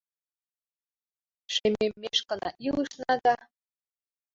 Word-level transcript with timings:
Шемеммешкына 1.53 2.49
илышна 2.67 3.13
да 3.23 3.35